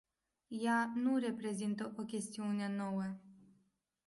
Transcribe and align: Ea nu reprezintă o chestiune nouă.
Ea 0.49 0.91
nu 0.95 1.17
reprezintă 1.17 1.93
o 1.97 2.03
chestiune 2.03 2.67
nouă. 2.75 3.15